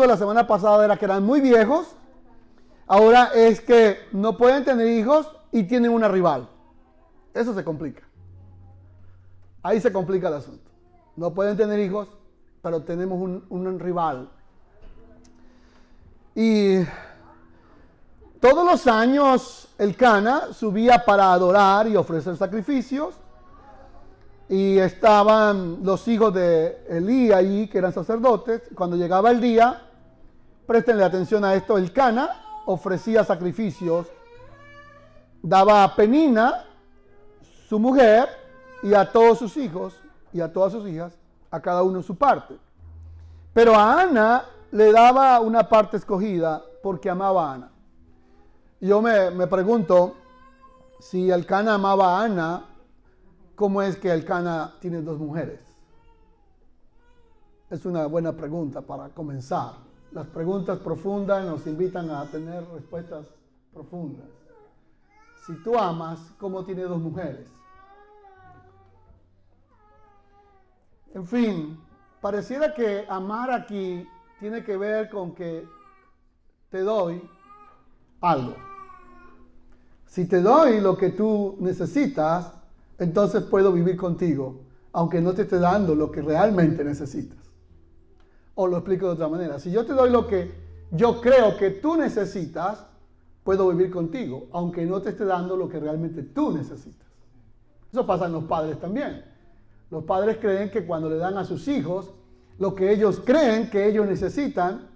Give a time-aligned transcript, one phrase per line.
[0.00, 1.94] de la semana pasada era que eran muy viejos,
[2.86, 6.48] ahora es que no pueden tener hijos y tienen una rival.
[7.34, 8.02] Eso se complica.
[9.62, 10.70] Ahí se complica el asunto.
[11.16, 12.08] No pueden tener hijos,
[12.62, 14.28] pero tenemos un, un rival.
[16.34, 16.78] Y
[18.40, 23.14] todos los años el Cana subía para adorar y ofrecer sacrificios.
[24.48, 28.62] Y estaban los hijos de Elí allí, que eran sacerdotes.
[28.74, 29.85] Cuando llegaba el día,
[30.66, 34.08] préstenle atención a esto, el Cana ofrecía sacrificios,
[35.42, 36.64] daba a Penina,
[37.68, 38.28] su mujer,
[38.82, 39.98] y a todos sus hijos
[40.32, 41.16] y a todas sus hijas,
[41.50, 42.58] a cada uno su parte.
[43.52, 47.70] Pero a Ana le daba una parte escogida porque amaba a Ana.
[48.80, 50.14] Yo me, me pregunto
[51.00, 52.64] si el Cana amaba a Ana,
[53.54, 55.60] ¿cómo es que el Cana tiene dos mujeres?
[57.70, 59.85] Es una buena pregunta para comenzar.
[60.16, 63.26] Las preguntas profundas nos invitan a tener respuestas
[63.70, 64.24] profundas.
[65.44, 67.46] Si tú amas, ¿cómo tiene dos mujeres?
[71.12, 71.78] En fin,
[72.22, 74.08] pareciera que amar aquí
[74.40, 75.68] tiene que ver con que
[76.70, 77.20] te doy
[78.22, 78.56] algo.
[80.06, 82.54] Si te doy lo que tú necesitas,
[82.98, 84.62] entonces puedo vivir contigo,
[84.94, 87.45] aunque no te esté dando lo que realmente necesitas.
[88.56, 89.58] O lo explico de otra manera.
[89.60, 90.52] Si yo te doy lo que
[90.90, 92.84] yo creo que tú necesitas,
[93.44, 97.06] puedo vivir contigo, aunque no te esté dando lo que realmente tú necesitas.
[97.92, 99.24] Eso pasa en los padres también.
[99.90, 102.12] Los padres creen que cuando le dan a sus hijos
[102.58, 104.88] lo que ellos creen que ellos necesitan,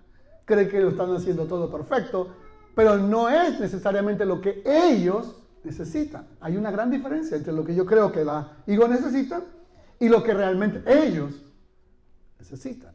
[0.44, 2.28] creen que lo están haciendo todo perfecto,
[2.74, 6.26] pero no es necesariamente lo que ellos necesitan.
[6.40, 9.44] Hay una gran diferencia entre lo que yo creo que los hijos necesitan
[9.98, 11.42] y lo que realmente ellos
[12.38, 12.89] necesitan.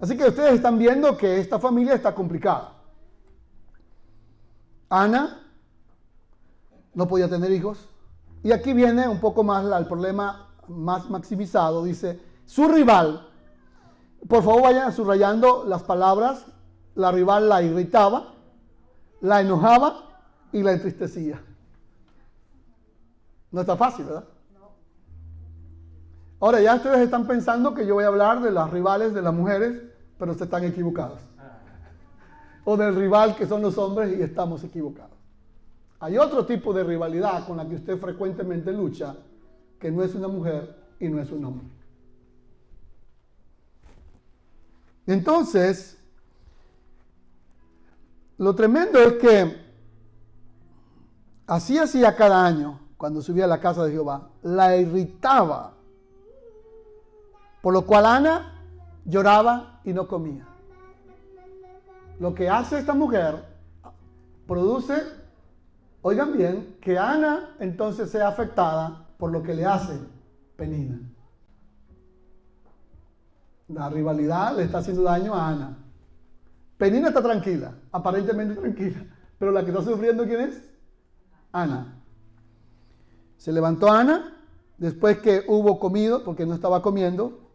[0.00, 2.74] Así que ustedes están viendo que esta familia está complicada.
[4.88, 5.42] Ana
[6.94, 7.88] no podía tener hijos.
[8.42, 11.84] Y aquí viene un poco más el problema más maximizado.
[11.84, 13.28] Dice, su rival,
[14.28, 16.46] por favor vayan subrayando las palabras,
[16.94, 18.34] la rival la irritaba,
[19.20, 20.20] la enojaba
[20.52, 21.42] y la entristecía.
[23.50, 24.24] No está fácil, ¿verdad?
[26.40, 29.32] Ahora ya ustedes están pensando que yo voy a hablar de las rivales de las
[29.32, 29.82] mujeres,
[30.18, 31.20] pero se están equivocados.
[32.64, 35.16] O del rival que son los hombres y estamos equivocados.
[36.00, 39.16] Hay otro tipo de rivalidad con la que usted frecuentemente lucha,
[39.78, 41.66] que no es una mujer y no es un hombre.
[45.06, 45.98] Entonces,
[48.38, 49.56] lo tremendo es que
[51.46, 55.75] así hacía cada año cuando subía a la casa de Jehová, la irritaba,
[57.66, 58.62] por lo cual Ana
[59.04, 60.46] lloraba y no comía.
[62.20, 63.44] Lo que hace esta mujer
[64.46, 64.94] produce,
[66.00, 69.98] oigan bien, que Ana entonces sea afectada por lo que le hace
[70.54, 71.00] Penina.
[73.66, 75.76] La rivalidad le está haciendo daño a Ana.
[76.78, 79.04] Penina está tranquila, aparentemente tranquila,
[79.40, 80.62] pero la que está sufriendo ¿quién es?
[81.50, 82.00] Ana.
[83.38, 84.36] Se levantó Ana
[84.78, 87.45] después que hubo comido, porque no estaba comiendo.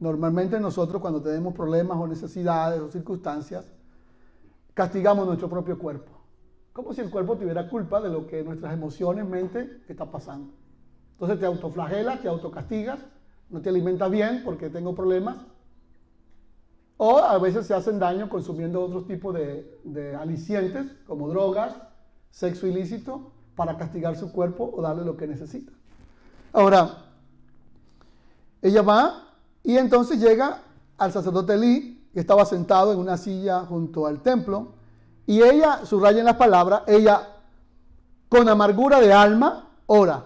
[0.00, 3.64] Normalmente nosotros cuando tenemos problemas o necesidades o circunstancias,
[4.74, 6.12] castigamos nuestro propio cuerpo.
[6.72, 10.52] Como si el cuerpo tuviera culpa de lo que nuestras emociones, mente, está pasando.
[11.12, 12.98] Entonces te autoflagelas, te autocastigas
[13.50, 15.36] no te alimentas bien porque tengo problemas.
[16.96, 21.74] O a veces se hacen daño consumiendo otro tipo de, de alicientes, como drogas,
[22.30, 25.72] sexo ilícito, para castigar su cuerpo o darle lo que necesita.
[26.52, 27.04] Ahora,
[28.62, 29.23] ella va
[29.64, 30.60] y entonces llega
[30.98, 34.68] al sacerdote Lee, que estaba sentado en una silla junto al templo,
[35.26, 37.28] y ella, subraya en las palabras, ella
[38.28, 40.24] con amargura de alma ora.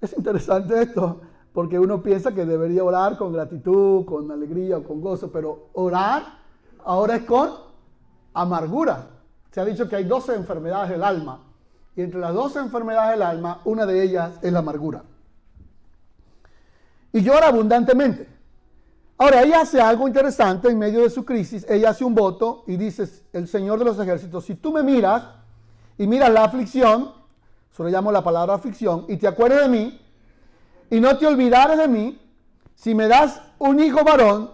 [0.00, 1.22] Es interesante esto,
[1.52, 6.38] porque uno piensa que debería orar con gratitud, con alegría o con gozo, pero orar
[6.84, 7.50] ahora es con
[8.34, 9.08] amargura.
[9.50, 11.40] Se ha dicho que hay 12 enfermedades del alma,
[11.96, 15.02] y entre las 12 enfermedades del alma, una de ellas es la amargura.
[17.12, 18.28] Y llora abundantemente.
[19.16, 21.66] Ahora, ella hace algo interesante en medio de su crisis.
[21.68, 25.24] Ella hace un voto y dice, el Señor de los ejércitos, si tú me miras
[25.96, 27.12] y miras la aflicción,
[27.72, 30.00] solo llamo la palabra aflicción, y te acuerdas de mí,
[30.90, 32.20] y no te olvidares de mí,
[32.74, 34.50] si me das un hijo varón,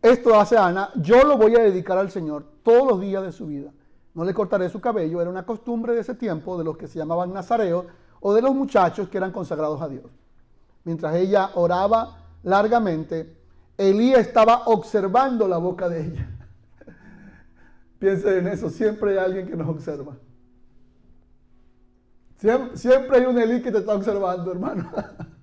[0.00, 3.46] esto hace Ana, yo lo voy a dedicar al Señor todos los días de su
[3.46, 3.72] vida.
[4.14, 6.98] No le cortaré su cabello, era una costumbre de ese tiempo de los que se
[6.98, 7.86] llamaban nazareos
[8.20, 10.04] o de los muchachos que eran consagrados a Dios.
[10.84, 13.36] Mientras ella oraba largamente,
[13.76, 16.28] Elí estaba observando la boca de ella.
[17.98, 20.16] Piensen en eso, siempre hay alguien que nos observa.
[22.74, 24.90] Siempre, hay un Elí que te está observando, hermano.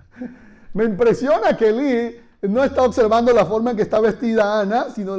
[0.74, 5.18] Me impresiona que Elí no está observando la forma en que está vestida Ana, sino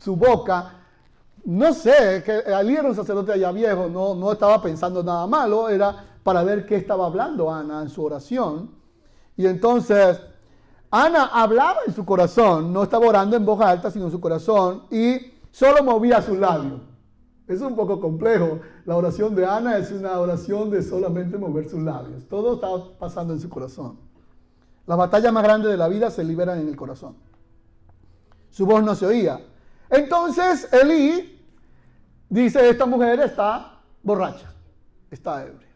[0.00, 0.72] su boca.
[1.44, 5.68] No sé, que Elí era un sacerdote allá viejo, no, no estaba pensando nada malo,
[5.68, 8.77] era para ver qué estaba hablando Ana en su oración.
[9.38, 10.20] Y entonces,
[10.90, 14.82] Ana hablaba en su corazón, no estaba orando en voz alta, sino en su corazón,
[14.90, 16.80] y solo movía sus labios.
[17.46, 18.58] Es un poco complejo.
[18.84, 22.26] La oración de Ana es una oración de solamente mover sus labios.
[22.28, 23.96] Todo está pasando en su corazón.
[24.86, 27.14] Las batallas más grandes de la vida se liberan en el corazón.
[28.50, 29.40] Su voz no se oía.
[29.88, 31.40] Entonces Elí
[32.28, 34.52] dice, esta mujer está borracha,
[35.12, 35.67] está ebria.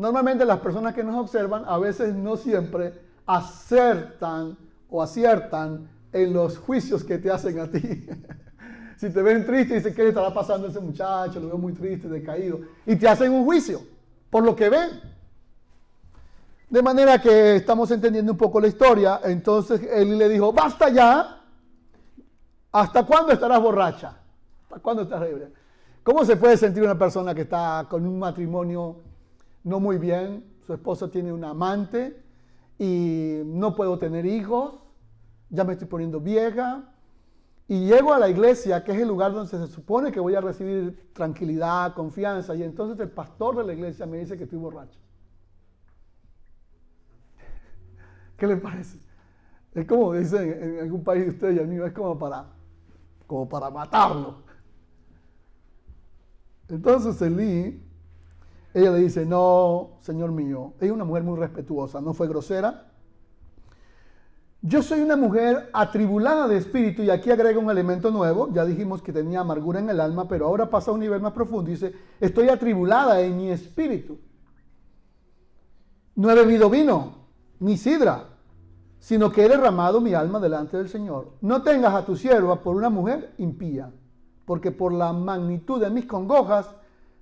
[0.00, 2.94] Normalmente las personas que nos observan a veces no siempre
[3.26, 4.56] acertan
[4.88, 8.06] o aciertan en los juicios que te hacen a ti.
[8.96, 11.40] Si te ven triste, dicen, ¿qué le estará pasando a ese muchacho?
[11.40, 12.60] Lo veo muy triste, decaído.
[12.84, 13.80] Y te hacen un juicio
[14.28, 14.90] por lo que ven.
[16.68, 19.22] De manera que estamos entendiendo un poco la historia.
[19.24, 21.40] Entonces él le dijo, basta ya.
[22.72, 24.18] ¿Hasta cuándo estarás borracha?
[24.64, 25.48] ¿Hasta cuándo estás ebria?
[26.02, 28.96] ¿Cómo se puede sentir una persona que está con un matrimonio
[29.64, 30.44] no muy bien?
[30.66, 32.22] Su esposo tiene un amante
[32.78, 34.74] y no puedo tener hijos.
[35.48, 36.90] Ya me estoy poniendo vieja
[37.70, 40.40] y llego a la iglesia, que es el lugar donde se supone que voy a
[40.40, 44.98] recibir tranquilidad, confianza, y entonces el pastor de la iglesia me dice que estoy borracho.
[48.36, 48.98] ¿Qué le parece?
[49.72, 52.46] Es como dicen en algún país de ustedes y el mío, es como para,
[53.28, 54.42] como para matarlo.
[56.68, 57.80] Entonces Elí,
[58.74, 62.90] ella le dice, no, señor mío, es una mujer muy respetuosa, no fue grosera,
[64.62, 68.50] yo soy una mujer atribulada de espíritu y aquí agrega un elemento nuevo.
[68.52, 71.32] Ya dijimos que tenía amargura en el alma, pero ahora pasa a un nivel más
[71.32, 71.70] profundo.
[71.70, 74.18] Dice, estoy atribulada en mi espíritu.
[76.14, 77.14] No he bebido vino,
[77.58, 78.24] ni sidra,
[78.98, 81.32] sino que he derramado mi alma delante del Señor.
[81.40, 83.90] No tengas a tu sierva por una mujer impía,
[84.44, 86.68] porque por la magnitud de mis congojas,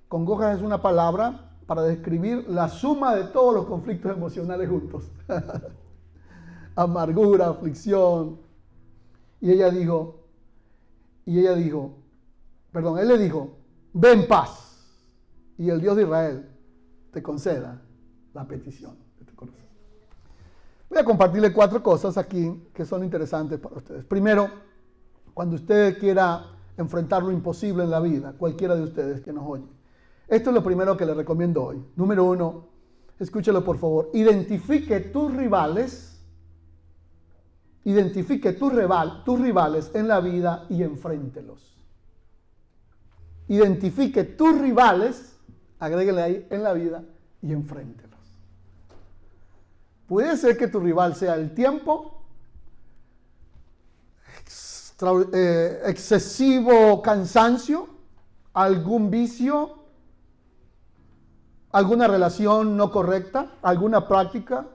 [0.09, 5.11] congojas es una palabra para describir la suma de todos los conflictos emocionales juntos.
[6.79, 8.39] amargura, aflicción.
[9.41, 10.25] Y ella dijo,
[11.27, 11.97] y ella dijo,
[12.73, 13.57] perdón, él le dijo,
[13.93, 14.65] ven paz.
[15.59, 16.49] Y el Dios de Israel
[17.13, 17.83] te conceda
[18.33, 19.61] la petición de tu corazón.
[20.89, 24.05] Voy a compartirle cuatro cosas aquí que son interesantes para ustedes.
[24.05, 24.49] Primero,
[25.35, 26.47] cuando usted quiera
[26.77, 29.78] enfrentar lo imposible en la vida, cualquiera de ustedes que nos oye.
[30.29, 31.83] Esto es lo primero que le recomiendo hoy.
[31.97, 32.69] Número uno,
[33.19, 34.11] escúchelo por favor.
[34.13, 36.09] Identifique tus rivales
[37.89, 41.75] Identifique tus, rival, tus rivales en la vida y enfréntelos.
[43.47, 45.39] Identifique tus rivales,
[45.79, 47.03] agréguele ahí, en la vida
[47.41, 48.21] y enfréntelos.
[50.07, 52.25] Puede ser que tu rival sea el tiempo,
[55.33, 57.89] eh, excesivo cansancio,
[58.53, 59.78] algún vicio,
[61.79, 64.67] alguna relación no correcta, alguna práctica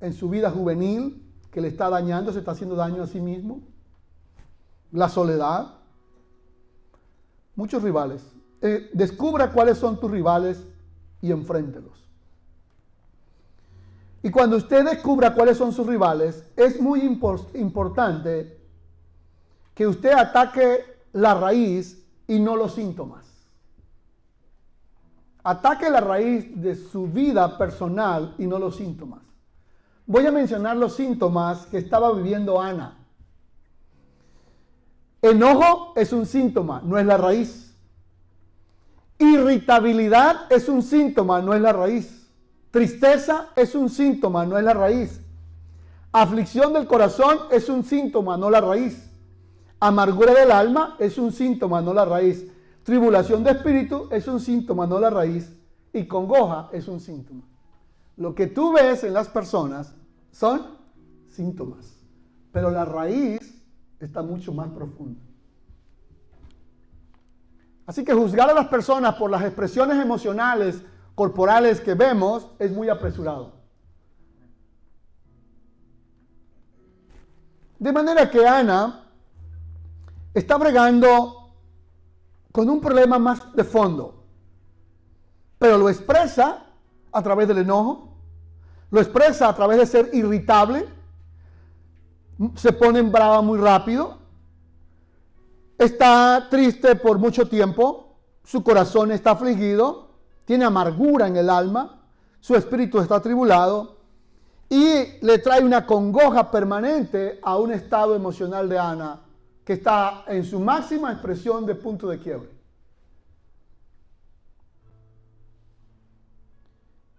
[0.00, 3.60] en su vida juvenil, que le está dañando, se está haciendo daño a sí mismo.
[4.92, 5.74] La soledad.
[7.56, 8.24] Muchos rivales.
[8.60, 10.64] Eh, descubra cuáles son tus rivales
[11.20, 11.92] y enfréntelos.
[14.22, 18.60] Y cuando usted descubra cuáles son sus rivales, es muy importante
[19.74, 23.31] que usted ataque la raíz y no los síntomas.
[25.44, 29.22] Ataque la raíz de su vida personal y no los síntomas.
[30.06, 32.98] Voy a mencionar los síntomas que estaba viviendo Ana.
[35.20, 37.74] Enojo es un síntoma, no es la raíz.
[39.18, 42.28] Irritabilidad es un síntoma, no es la raíz.
[42.70, 45.20] Tristeza es un síntoma, no es la raíz.
[46.12, 49.10] Aflicción del corazón es un síntoma, no la raíz.
[49.78, 52.51] Amargura del alma es un síntoma, no la raíz.
[52.82, 55.52] Tribulación de espíritu es un síntoma, no la raíz.
[55.92, 57.42] Y congoja es un síntoma.
[58.16, 59.94] Lo que tú ves en las personas
[60.30, 60.78] son
[61.28, 62.04] síntomas,
[62.50, 63.40] pero la raíz
[64.00, 65.20] está mucho más profunda.
[67.86, 70.82] Así que juzgar a las personas por las expresiones emocionales,
[71.14, 73.52] corporales que vemos es muy apresurado.
[77.78, 79.10] De manera que Ana
[80.32, 81.41] está bregando
[82.52, 84.22] con un problema más de fondo,
[85.58, 86.66] pero lo expresa
[87.10, 88.14] a través del enojo,
[88.90, 90.86] lo expresa a través de ser irritable,
[92.54, 94.18] se pone brava muy rápido,
[95.78, 100.10] está triste por mucho tiempo, su corazón está afligido,
[100.44, 102.02] tiene amargura en el alma,
[102.40, 103.96] su espíritu está atribulado
[104.68, 109.20] y le trae una congoja permanente a un estado emocional de Ana
[109.64, 112.50] que está en su máxima expresión de punto de quiebre.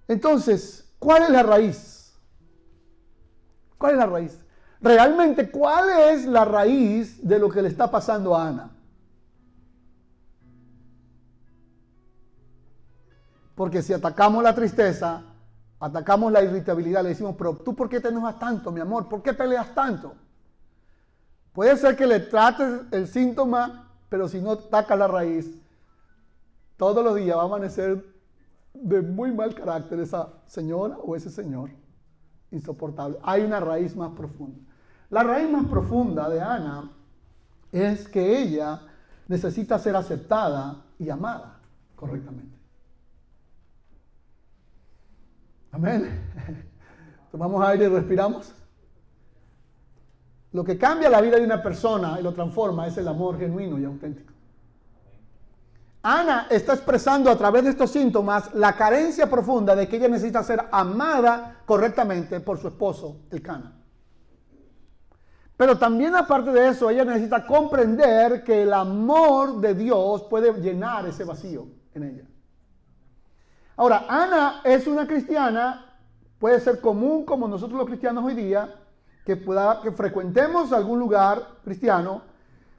[0.08, 2.14] Entonces, ¿cuál es la raíz?
[3.78, 4.40] ¿Cuál es la raíz?
[4.82, 8.72] Realmente, ¿cuál es la raíz de lo que le está pasando a Ana?
[13.56, 15.24] Porque si atacamos la tristeza,
[15.80, 19.08] atacamos la irritabilidad, le decimos, pero tú por qué te enojas tanto, mi amor?
[19.08, 20.16] ¿Por qué peleas tanto?
[21.54, 25.56] Puede ser que le trates el síntoma, pero si no ataca la raíz,
[26.78, 28.04] todos los días va a amanecer
[28.74, 31.70] de muy mal carácter esa señora o ese señor.
[32.50, 33.18] Insoportable.
[33.24, 34.60] Hay una raíz más profunda.
[35.10, 36.92] La raíz más profunda de Ana
[37.72, 38.82] es que ella
[39.28, 41.60] necesita ser aceptada y amada
[41.96, 42.58] correctamente.
[45.72, 46.22] Amén.
[47.32, 48.54] Tomamos aire y respiramos.
[50.54, 53.80] Lo que cambia la vida de una persona y lo transforma es el amor genuino
[53.80, 54.32] y auténtico.
[56.04, 60.44] Ana está expresando a través de estos síntomas la carencia profunda de que ella necesita
[60.44, 63.74] ser amada correctamente por su esposo, el Cana.
[65.56, 71.08] Pero también aparte de eso, ella necesita comprender que el amor de Dios puede llenar
[71.08, 72.24] ese vacío en ella.
[73.78, 75.96] Ahora, Ana es una cristiana,
[76.38, 78.76] puede ser común como nosotros los cristianos hoy día,
[79.26, 82.22] que, pueda, que frecuentemos algún lugar cristiano,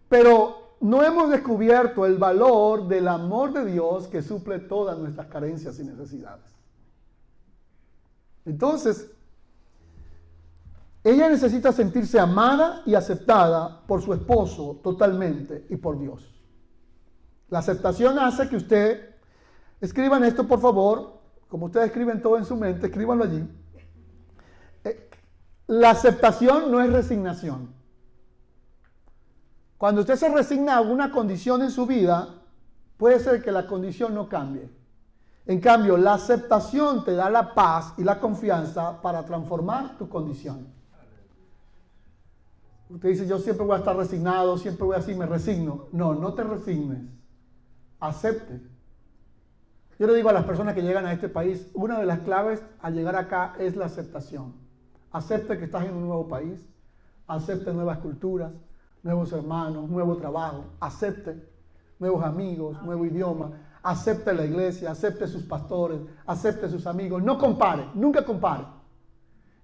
[0.08, 5.78] pero no hemos descubierto el valor del amor de Dios que suple todas nuestras carencias
[5.78, 6.54] y necesidades.
[8.44, 9.10] Entonces,
[11.02, 16.34] ella necesita sentirse amada y aceptada por su esposo totalmente y por Dios.
[17.48, 19.14] La aceptación hace que usted,
[19.80, 23.46] escriban esto por favor, como ustedes escriben todo en su mente, escríbanlo allí.
[25.66, 27.74] La aceptación no es resignación.
[29.78, 32.42] Cuando usted se resigna a alguna condición en su vida,
[32.96, 34.70] puede ser que la condición no cambie.
[35.46, 40.68] En cambio, la aceptación te da la paz y la confianza para transformar tu condición.
[42.88, 45.88] Usted dice, yo siempre voy a estar resignado, siempre voy así, me resigno.
[45.92, 47.02] No, no te resignes.
[48.00, 48.62] Acepte.
[49.98, 52.62] Yo le digo a las personas que llegan a este país, una de las claves
[52.80, 54.63] al llegar acá es la aceptación.
[55.14, 56.68] Acepte que estás en un nuevo país,
[57.28, 58.50] acepte nuevas culturas,
[59.04, 61.40] nuevos hermanos, nuevo trabajo, acepte
[62.00, 63.52] nuevos amigos, nuevo idioma,
[63.84, 68.64] acepte la iglesia, acepte sus pastores, acepte sus amigos, no compare, nunca compare.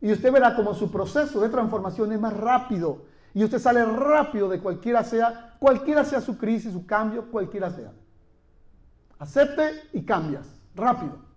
[0.00, 4.49] Y usted verá como su proceso de transformación es más rápido y usted sale rápido
[4.49, 7.90] de cualquiera sea, cualquiera sea su crisis, su cambio, cualquiera sea.
[9.19, 11.29] Acepte y cambias, rápido.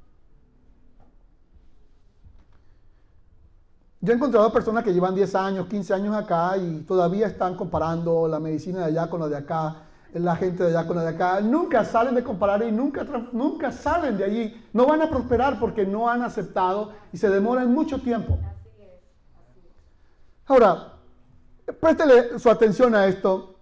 [4.04, 8.28] Yo he encontrado personas que llevan 10 años, 15 años acá y todavía están comparando
[8.28, 9.78] la medicina de allá con la de acá,
[10.14, 11.40] la gente de allá con la de acá.
[11.40, 14.68] Nunca salen de comparar y nunca, nunca salen de allí.
[14.74, 18.38] No van a prosperar porque no han aceptado y se demoran mucho tiempo.
[20.48, 20.96] Ahora,
[21.80, 23.56] préstele su atención a esto.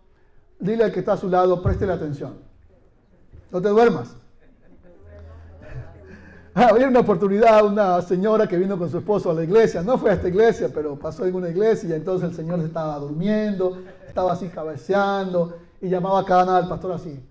[0.60, 2.40] Dile al que está a su lado, préstele atención.
[3.52, 4.16] No te duermas.
[6.54, 10.10] Había una oportunidad, una señora que vino con su esposo a la iglesia, no fue
[10.10, 14.34] a esta iglesia, pero pasó en una iglesia y entonces el señor estaba durmiendo, estaba
[14.34, 17.24] así cabeceando y llamaba cada nada al pastor así.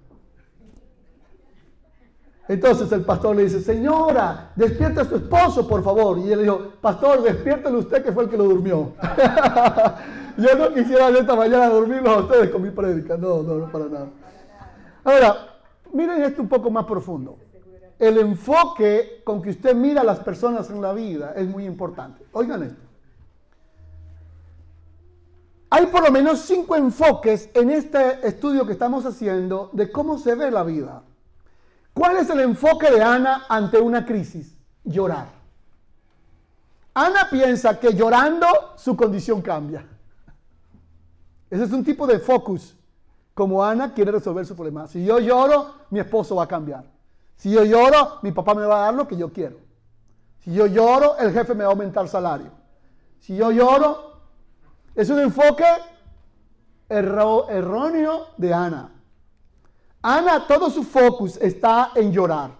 [2.49, 6.19] Entonces el pastor le dice, señora, despierta a su esposo, por favor.
[6.19, 8.95] Y él le dijo, pastor, despiértelo usted que fue el que lo durmió.
[10.37, 13.17] Yo no quisiera de esta mañana dormirlos a ustedes con mi prédica.
[13.17, 14.09] No, no, no para nada.
[15.05, 15.37] Ahora,
[15.93, 17.37] miren esto un poco más profundo
[18.01, 22.25] el enfoque con que usted mira a las personas en la vida es muy importante.
[22.33, 22.83] Oigan esto.
[25.69, 30.35] Hay por lo menos cinco enfoques en este estudio que estamos haciendo de cómo se
[30.35, 31.03] ve la vida.
[31.93, 34.57] ¿Cuál es el enfoque de Ana ante una crisis?
[34.83, 35.27] Llorar.
[36.95, 39.87] Ana piensa que llorando su condición cambia.
[41.51, 42.75] Ese es un tipo de focus,
[43.35, 44.87] como Ana quiere resolver su problema.
[44.87, 47.00] Si yo lloro, mi esposo va a cambiar.
[47.41, 49.57] Si yo lloro, mi papá me va a dar lo que yo quiero.
[50.41, 52.51] Si yo lloro, el jefe me va a aumentar el salario.
[53.19, 54.21] Si yo lloro,
[54.95, 55.65] es un enfoque
[56.91, 58.93] erróneo de Ana.
[60.03, 62.51] Ana, todo su focus está en llorar.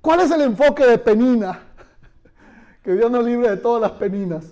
[0.00, 1.60] ¿Cuál es el enfoque de Penina?
[2.84, 4.44] Que Dios nos libre de todas las peninas.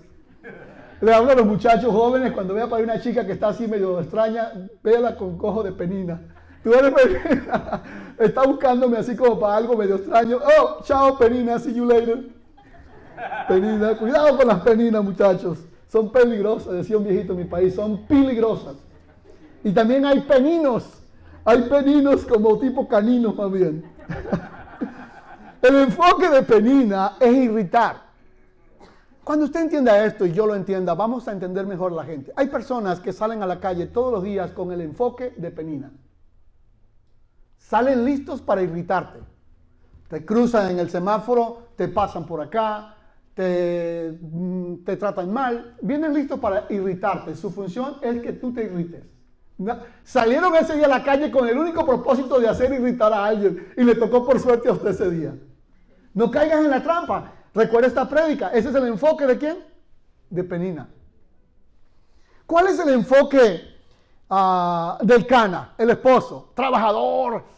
[0.99, 4.01] Le hablo a los muchachos jóvenes cuando vea para una chica que está así medio
[4.01, 4.51] extraña,
[4.83, 6.32] véala con cojo de penina.
[6.63, 6.93] Tú eres.
[8.19, 10.37] Está buscándome así como para algo medio extraño.
[10.37, 12.29] Oh, chao penina, see you later.
[13.47, 15.59] Penina, cuidado con las peninas, muchachos.
[15.87, 18.75] Son peligrosas, decía un viejito en mi país, son peligrosas.
[19.63, 21.03] Y también hay peninos.
[21.45, 23.83] Hay peninos como tipo caninos más bien.
[25.61, 28.03] El enfoque de penina es irritar.
[29.23, 32.33] Cuando usted entienda esto y yo lo entienda, vamos a entender mejor a la gente.
[32.35, 35.91] Hay personas que salen a la calle todos los días con el enfoque de penina.
[37.73, 39.17] Salen listos para irritarte.
[40.07, 42.97] Te cruzan en el semáforo, te pasan por acá,
[43.33, 45.75] te, mm, te tratan mal.
[45.81, 47.35] Vienen listos para irritarte.
[47.35, 49.01] Su función es que tú te irrites.
[50.03, 53.73] Salieron ese día a la calle con el único propósito de hacer irritar a alguien
[53.75, 55.33] y le tocó por suerte a usted ese día.
[56.13, 57.31] No caigas en la trampa.
[57.55, 58.49] Recuerda esta prédica.
[58.49, 59.57] Ese es el enfoque de quién?
[60.29, 60.89] De Penina.
[62.45, 63.61] ¿Cuál es el enfoque
[64.29, 66.51] ah, del Cana, el esposo?
[66.53, 67.52] Trabajador.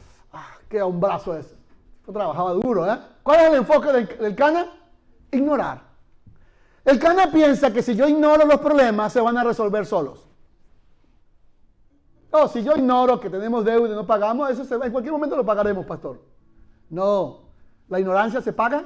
[0.75, 1.55] Ah, qué hombrazo ese.
[2.05, 2.99] Trabajaba duro, ¿eh?
[3.23, 4.67] ¿Cuál es el enfoque del, Cana?
[5.31, 5.81] Ignorar.
[6.83, 10.27] El Cana piensa que si yo ignoro los problemas se van a resolver solos.
[12.31, 15.37] No, si yo ignoro que tenemos deuda y no pagamos, eso se, en cualquier momento
[15.37, 16.21] lo pagaremos, pastor.
[16.89, 17.39] No,
[17.87, 18.83] la ignorancia se paga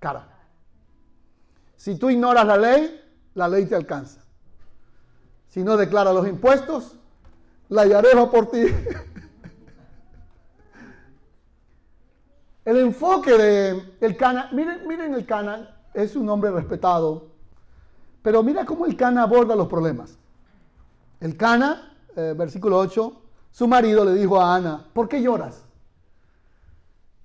[0.00, 0.26] cara.
[1.76, 3.00] Si tú ignoras la ley,
[3.34, 4.20] la ley te alcanza.
[5.48, 6.96] Si no declaras los impuestos,
[7.68, 8.64] la va por ti.
[12.64, 17.28] el enfoque de el Cana, miren, miren el Cana, es un hombre respetado,
[18.22, 20.18] pero mira cómo el Cana aborda los problemas.
[21.20, 23.12] El Cana eh, versículo 8,
[23.50, 25.64] su marido le dijo a Ana, ¿por qué lloras?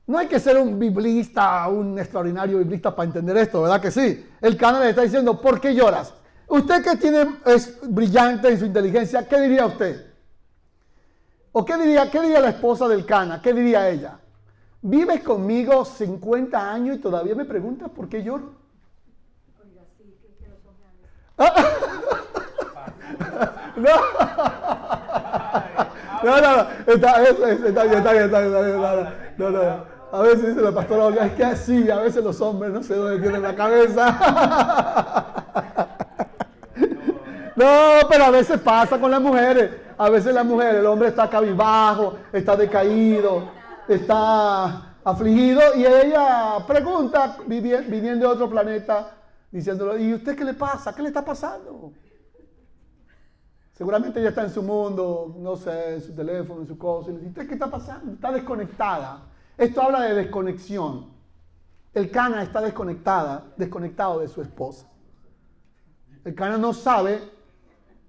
[0.06, 4.26] No hay que ser un biblista, un extraordinario biblista para entender esto, ¿verdad que sí?
[4.40, 6.14] El canal le está diciendo, ¿por qué lloras?
[6.48, 10.06] Usted que tiene, es brillante en su inteligencia, ¿qué diría usted?
[11.52, 13.42] ¿O qué diría, qué diría la esposa del Cana?
[13.42, 14.18] ¿Qué diría ella?
[14.82, 18.52] Vives conmigo 50 años y todavía me preguntas por qué lloro.
[23.78, 23.92] No.
[26.24, 29.08] No, no, está, está, bien, está bien, está bien, está bien.
[29.38, 29.60] No, no,
[30.12, 32.96] A veces dice la pastora Olga, es que así, a veces los hombres no sé
[32.96, 35.24] dónde tienen la cabeza.
[37.56, 39.72] No, pero a veces pasa con las mujeres.
[39.98, 43.50] A veces la mujer, el hombre está cabizbajo, está decaído,
[43.88, 49.12] está afligido y ella pregunta, viniendo de otro planeta,
[49.52, 50.94] diciéndolo, ¿y usted qué le pasa?
[50.94, 51.94] ¿Qué le está pasando?
[53.74, 57.12] Seguramente ella está en su mundo, no sé, en su teléfono, en su cosa.
[57.12, 58.14] Y dice, ¿qué está pasando?
[58.14, 59.22] Está desconectada.
[59.56, 61.12] Esto habla de desconexión.
[61.94, 64.88] El Cana está desconectada, desconectado de su esposa.
[66.26, 67.22] El Cana no sabe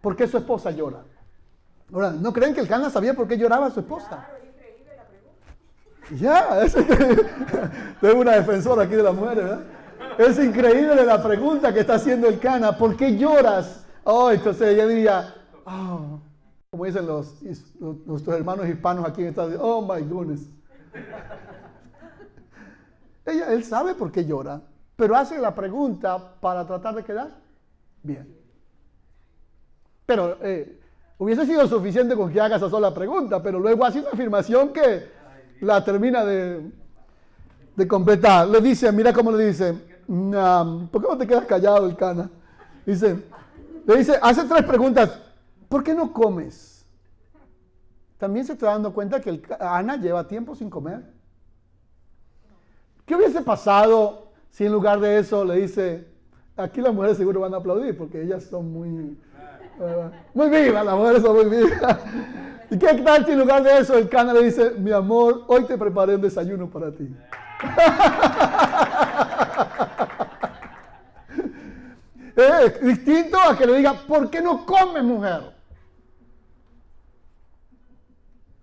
[0.01, 1.05] por qué su esposa llora.
[1.93, 4.27] Ahora, ¿no creen que el Cana sabía por qué lloraba su esposa?
[6.17, 6.75] Ya, es
[8.01, 9.61] tengo una defensora aquí de la mujer, ¿verdad?
[10.19, 12.77] Es increíble la pregunta que está haciendo el Cana.
[12.77, 13.87] ¿Por qué lloras?
[14.05, 16.21] Oh, entonces ella diría, oh,
[16.71, 17.35] como dicen los,
[18.07, 20.49] nuestros hermanos hispanos aquí en Estados Unidos, oh my goodness.
[23.27, 24.63] Ella, él sabe por qué llora,
[24.97, 27.31] pero hace la pregunta para tratar de quedar
[28.03, 28.35] bien.
[30.07, 30.81] Pero eh,
[31.19, 35.18] hubiese sido suficiente con que haga esa sola pregunta, pero luego hace una afirmación que
[35.61, 36.71] la termina de,
[37.77, 38.49] de completar.
[38.49, 42.31] Le dice, mira cómo le dice, ¿por qué no te quedas callado el cana?
[42.85, 43.23] Dice,
[43.87, 45.21] le dice, hace tres preguntas.
[45.69, 46.87] ¿por qué no comes?
[48.17, 51.03] También se está dando cuenta que Ana lleva tiempo sin comer.
[53.07, 56.09] ¿Qué hubiese pasado si en lugar de eso le dice,
[56.57, 59.17] aquí las mujeres seguro van a aplaudir porque ellas son muy,
[59.79, 61.99] uh, muy vivas, las mujeres son muy vivas.
[62.71, 65.65] ¿Y qué tal si en lugar de eso el cana le dice, mi amor, hoy
[65.65, 67.09] te preparé un desayuno para ti?
[72.37, 75.57] es distinto a que le diga, ¿por qué no comes, mujer?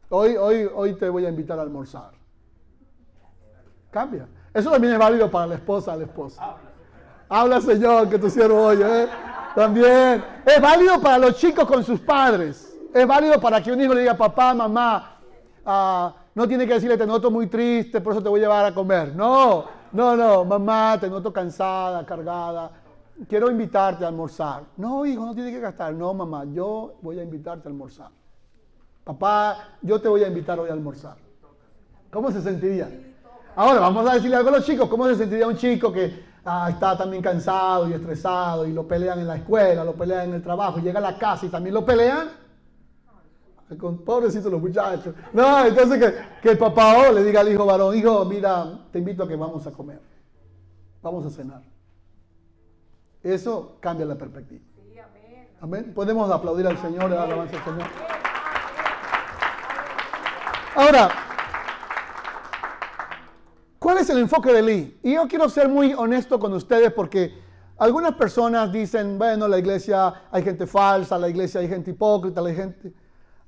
[0.10, 2.12] Hoy, hoy, hoy te voy a invitar a almorzar.
[3.89, 4.28] Cambia.
[4.54, 6.39] Eso también es válido para la esposa, al esposo.
[7.28, 9.04] Habla, Señor, que tu siervo oye.
[9.04, 9.08] ¿eh?
[9.56, 10.24] También.
[10.46, 12.75] Es válido para los chicos con sus padres.
[12.95, 15.17] Es válido para que un hijo le diga, papá, mamá,
[15.65, 18.65] ah, no tiene que decirle, te noto muy triste, por eso te voy a llevar
[18.65, 19.13] a comer.
[19.13, 22.71] No, no, no, mamá, te noto cansada, cargada.
[23.27, 24.63] Quiero invitarte a almorzar.
[24.77, 25.93] No, hijo, no tiene que gastar.
[25.93, 28.12] No, mamá, yo voy a invitarte a almorzar.
[29.03, 31.17] Papá, yo te voy a invitar hoy a almorzar.
[32.10, 32.89] ¿Cómo se sentiría?
[33.58, 34.88] Ahora, vamos a decirle algo a los chicos.
[34.88, 39.19] ¿Cómo se sentiría un chico que ah, está también cansado y estresado y lo pelean
[39.19, 41.86] en la escuela, lo pelean en el trabajo, llega a la casa y también lo
[41.86, 42.44] pelean.
[44.06, 45.15] Pobrecitos los muchachos.
[45.34, 49.23] No, entonces que, que el papá le diga al hijo varón, hijo, mira, te invito
[49.23, 49.99] a que vamos a comer.
[51.01, 51.63] Vamos a cenar.
[53.23, 54.62] Eso cambia la perspectiva.
[55.62, 55.93] Amén.
[55.95, 57.88] Podemos aplaudir al Señor, dar alabanza al Señor.
[60.75, 61.10] Ahora,
[63.80, 64.99] ¿cuál es el enfoque de Lee?
[65.01, 67.34] Y yo quiero ser muy honesto con ustedes porque
[67.78, 72.54] algunas personas dicen, bueno, la iglesia hay gente falsa, la iglesia hay gente hipócrita, la
[72.54, 72.93] gente...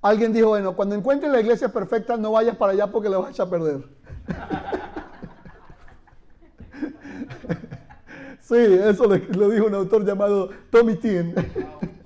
[0.08, 3.38] Alguien dijo, bueno, cuando encuentres la iglesia perfecta no vayas para allá porque le vas
[3.38, 3.84] a perder.
[8.40, 11.36] sí, eso lo dijo un autor llamado Tommy Tien.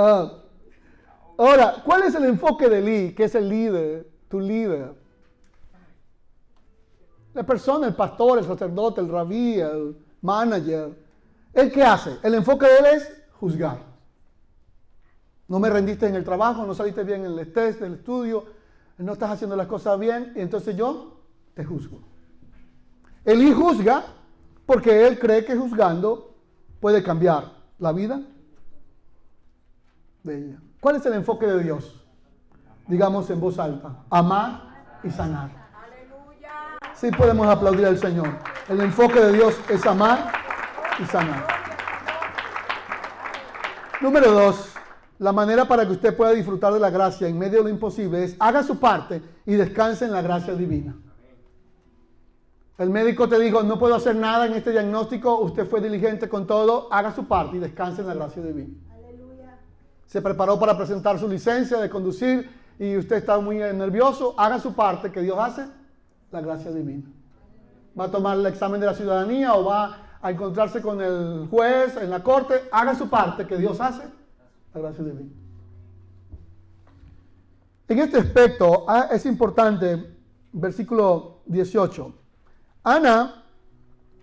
[0.00, 0.30] Ah,
[1.36, 4.94] ahora, ¿cuál es el enfoque de Lee, que es el líder, tu líder?
[7.34, 10.96] La persona, el pastor, el sacerdote, el rabí, el manager.
[11.52, 12.18] ¿El qué hace?
[12.22, 13.87] El enfoque de él es juzgar.
[15.48, 18.44] No me rendiste en el trabajo, no saliste bien en el test, en el estudio,
[18.98, 21.20] no estás haciendo las cosas bien, y entonces yo
[21.54, 22.00] te juzgo.
[23.24, 24.04] Él juzga
[24.66, 26.36] porque él cree que juzgando
[26.80, 28.20] puede cambiar la vida
[30.22, 30.58] de ella.
[30.80, 32.04] ¿Cuál es el enfoque de Dios?
[32.86, 35.50] Digamos en voz alta, amar y sanar.
[36.94, 38.28] Sí podemos aplaudir al Señor.
[38.68, 40.32] El enfoque de Dios es amar
[40.98, 41.46] y sanar.
[44.00, 44.77] Número dos,
[45.18, 48.24] la manera para que usted pueda disfrutar de la gracia en medio de lo imposible
[48.24, 50.96] es haga su parte y descanse en la gracia divina.
[52.78, 56.46] El médico te dijo, no puedo hacer nada en este diagnóstico, usted fue diligente con
[56.46, 58.88] todo, haga su parte y descanse en la gracia divina
[60.08, 64.72] se preparó para presentar su licencia de conducir y usted está muy nervioso, haga su
[64.72, 65.66] parte, que Dios hace
[66.32, 67.06] la gracia divina.
[67.98, 71.96] Va a tomar el examen de la ciudadanía o va a encontrarse con el juez
[71.98, 74.02] en la corte, haga su parte, que Dios hace
[74.74, 75.30] la gracia divina.
[77.88, 80.14] En este aspecto ah, es importante,
[80.52, 82.14] versículo 18.
[82.84, 83.44] Ana,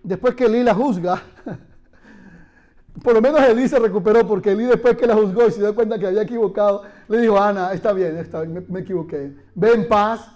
[0.04, 1.22] después que Lila juzga,
[3.04, 5.74] por lo menos Elí se recuperó porque Elí después que la juzgó y se dio
[5.74, 9.36] cuenta que había equivocado, le dijo, Ana, está bien, está bien, me, equivoqué.
[9.56, 10.30] Ve en paz,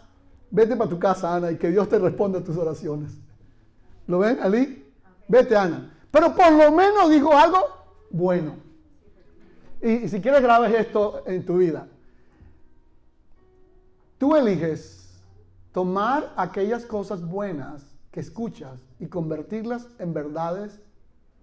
[0.50, 3.12] vete para tu casa, Ana, y que Dios te responda a tus oraciones.
[4.08, 4.86] ¿Lo ven, Elí?
[5.28, 5.94] Vete, Ana.
[6.10, 7.60] Pero por lo menos dijo algo
[8.10, 8.69] bueno.
[9.82, 11.88] Y, si quieres grabes esto en tu vida.
[14.18, 15.22] Tú eliges
[15.72, 20.82] tomar aquellas cosas buenas que escuchas y convertirlas en verdades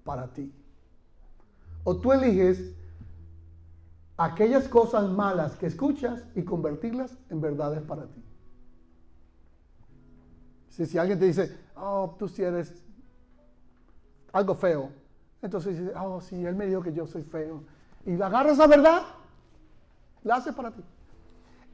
[0.04, 0.52] para ti.
[1.84, 2.74] O tú eliges
[4.16, 8.22] aquellas cosas malas que escuchas y convertirlas en verdades para ti.
[10.68, 12.82] Si, alguien te dice, oh, tú si eres
[14.32, 14.90] algo feo,
[15.40, 17.62] entonces dices, oh, sí, él me dijo que yo soy feo.
[18.06, 19.02] Y agarra esa verdad,
[20.22, 20.82] la hace para ti.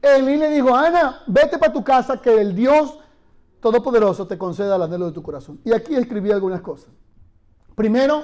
[0.01, 2.99] Elí le dijo, Ana, vete para tu casa que el Dios
[3.61, 5.61] Todopoderoso te conceda el anhelo de tu corazón.
[5.63, 6.89] Y aquí escribí algunas cosas.
[7.75, 8.23] Primero,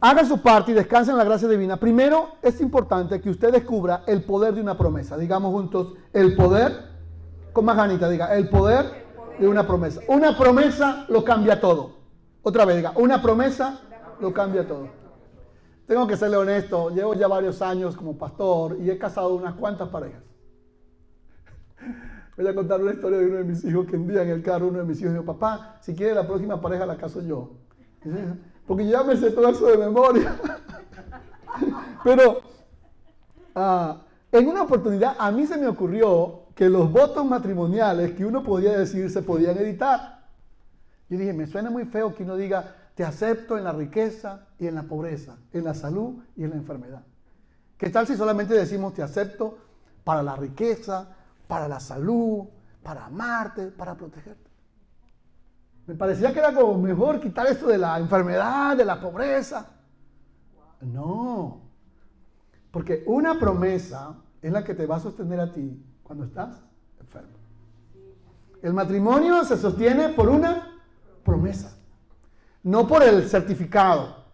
[0.00, 4.02] haga su parte y descanse en la gracia divina, primero es importante que usted descubra
[4.08, 5.16] el poder de una promesa.
[5.16, 6.90] Digamos juntos, el poder,
[7.52, 9.06] con más ganita, diga, el poder
[9.38, 10.00] de una promesa.
[10.08, 11.92] Una promesa lo cambia todo.
[12.42, 13.78] Otra vez, diga, una promesa
[14.18, 14.88] lo cambia todo.
[15.86, 19.88] Tengo que serle honesto, llevo ya varios años como pastor y he casado unas cuantas
[19.88, 20.22] parejas.
[22.36, 24.42] Voy a contar una historia de uno de mis hijos que un día en el
[24.42, 27.52] carro uno de mis hijos dijo, papá, si quiere la próxima pareja la caso yo.
[28.66, 30.36] Porque ya me sé todo eso de memoria.
[32.04, 32.40] Pero
[33.54, 38.42] ah, en una oportunidad a mí se me ocurrió que los votos matrimoniales que uno
[38.42, 40.26] podía decir se podían editar.
[41.08, 44.66] Yo dije, me suena muy feo que uno diga, te acepto en la riqueza y
[44.66, 47.02] en la pobreza, en la salud y en la enfermedad.
[47.76, 49.58] ¿Qué tal si solamente decimos, te acepto
[50.02, 51.14] para la riqueza,
[51.46, 52.46] para la salud,
[52.82, 54.50] para amarte, para protegerte?
[55.86, 59.66] Me parecía que era como mejor quitar esto de la enfermedad, de la pobreza.
[60.80, 61.60] No.
[62.70, 66.62] Porque una promesa es la que te va a sostener a ti cuando estás
[66.98, 67.36] enfermo.
[68.62, 70.80] El matrimonio se sostiene por una
[71.22, 71.75] promesa,
[72.66, 74.24] no por el certificado,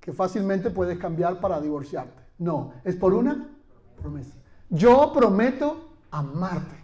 [0.00, 2.20] que fácilmente puedes cambiar para divorciarte.
[2.38, 3.48] No, es por una
[3.96, 4.36] promesa.
[4.68, 6.74] Yo prometo amarte,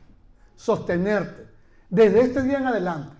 [0.54, 1.48] sostenerte,
[1.90, 3.16] desde este día en adelante,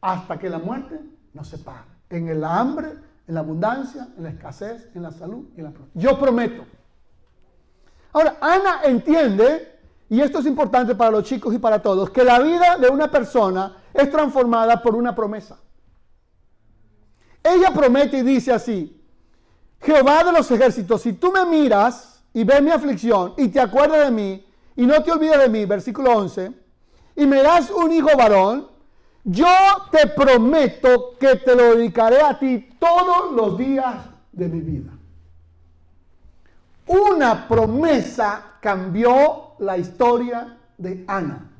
[0.00, 0.98] hasta que la muerte
[1.34, 1.84] nos separe.
[2.08, 2.88] En el hambre,
[3.26, 6.64] en la abundancia, en la escasez, en la salud y en la Yo prometo.
[8.14, 12.40] Ahora, Ana entiende, y esto es importante para los chicos y para todos, que la
[12.40, 15.58] vida de una persona es transformada por una promesa.
[17.44, 18.98] Ella promete y dice así,
[19.82, 24.06] Jehová de los ejércitos, si tú me miras y ves mi aflicción y te acuerdas
[24.06, 26.50] de mí y no te olvides de mí, versículo 11,
[27.16, 28.68] y me das un hijo varón,
[29.24, 29.46] yo
[29.90, 34.90] te prometo que te lo dedicaré a ti todos los días de mi vida.
[36.86, 41.50] Una promesa cambió la historia de Ana.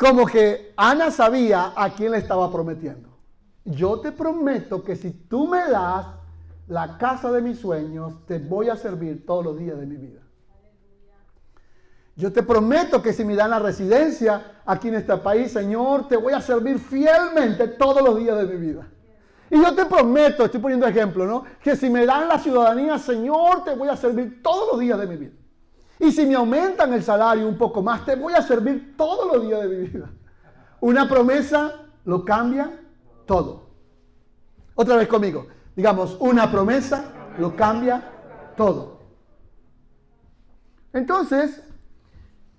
[0.00, 3.10] Como que Ana sabía a quién le estaba prometiendo.
[3.66, 6.06] Yo te prometo que si tú me das
[6.68, 10.20] la casa de mis sueños, te voy a servir todos los días de mi vida.
[12.16, 16.16] Yo te prometo que si me dan la residencia aquí en este país, Señor, te
[16.16, 18.88] voy a servir fielmente todos los días de mi vida.
[19.50, 21.44] Y yo te prometo, estoy poniendo ejemplo, ¿no?
[21.62, 25.06] Que si me dan la ciudadanía, Señor, te voy a servir todos los días de
[25.06, 25.39] mi vida.
[26.00, 29.46] Y si me aumentan el salario un poco más, te voy a servir todos los
[29.46, 30.10] días de mi vida.
[30.80, 31.72] Una promesa
[32.04, 32.80] lo cambia
[33.26, 33.68] todo.
[34.74, 35.46] Otra vez conmigo.
[35.76, 38.02] Digamos, una promesa lo cambia
[38.56, 38.98] todo.
[40.92, 41.62] Entonces,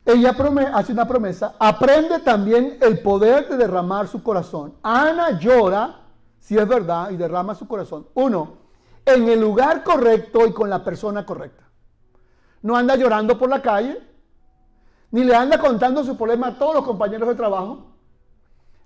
[0.06, 0.36] ella
[0.74, 4.76] hace una promesa, aprende también el poder de derramar su corazón.
[4.82, 6.02] Ana llora
[6.42, 8.08] si es verdad, y derrama su corazón.
[8.16, 8.58] Uno,
[9.06, 11.64] en el lugar correcto y con la persona correcta.
[12.62, 14.00] No anda llorando por la calle,
[15.12, 17.88] ni le anda contando su problema a todos los compañeros de trabajo.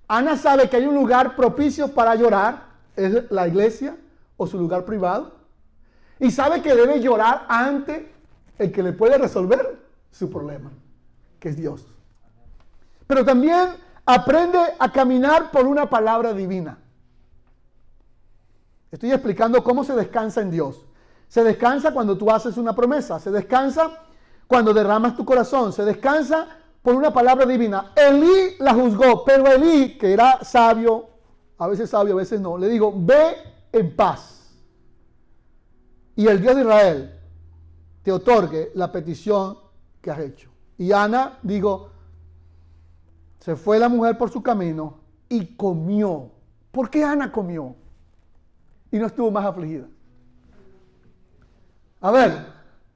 [0.08, 2.64] Ana sabe que hay un lugar propicio para llorar,
[2.96, 3.98] es la iglesia
[4.38, 5.36] o su lugar privado.
[6.20, 8.12] Y sabe que debe llorar ante
[8.58, 9.80] el que le puede resolver
[10.12, 10.72] su problema,
[11.40, 11.86] que es Dios.
[13.08, 16.78] Pero también aprende a caminar por una palabra divina.
[18.92, 20.86] Estoy explicando cómo se descansa en Dios.
[21.36, 23.20] Se descansa cuando tú haces una promesa.
[23.20, 23.92] Se descansa
[24.48, 25.74] cuando derramas tu corazón.
[25.74, 26.48] Se descansa
[26.82, 27.92] por una palabra divina.
[27.94, 31.10] Elí la juzgó, pero Elí, que era sabio,
[31.58, 33.36] a veces sabio, a veces no, le dijo, ve
[33.74, 34.50] en paz.
[36.16, 37.20] Y el Dios de Israel
[38.02, 39.58] te otorgue la petición
[40.00, 40.50] que has hecho.
[40.78, 41.90] Y Ana dijo,
[43.42, 46.32] se fue la mujer por su camino y comió.
[46.72, 47.76] ¿Por qué Ana comió?
[48.90, 49.86] y no estuvo más afligida.
[52.06, 52.38] A ver,